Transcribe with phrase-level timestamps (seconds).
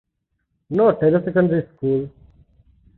[0.71, 2.11] No Telesecondary School.